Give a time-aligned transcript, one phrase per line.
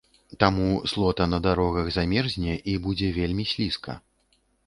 [0.43, 3.91] Таму слота на дарогах замерзне і будзе вельмі слізка.